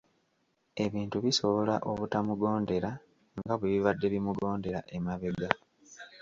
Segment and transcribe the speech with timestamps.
[0.85, 2.89] Ebintu bisobola obutamugondera
[3.39, 5.49] nga bwe bibadde bimugondera emabega.